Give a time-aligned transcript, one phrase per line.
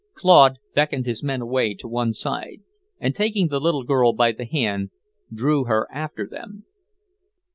[0.15, 2.63] Claude beckoned his men away to one side,
[2.99, 4.89] and taking the little girl by the hand
[5.31, 6.65] drew her after them.